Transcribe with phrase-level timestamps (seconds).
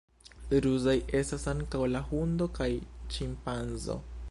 [0.65, 2.69] Ruzaj estas ankaŭ la hundo kaj
[3.17, 4.03] ĉimpanzo.